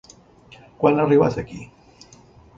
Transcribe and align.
Quan 0.83 0.97
ha 0.97 1.05
arribat 1.09 1.39
aquí? 1.43 1.61